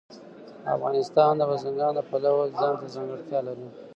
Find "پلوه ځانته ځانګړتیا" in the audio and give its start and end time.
2.09-3.39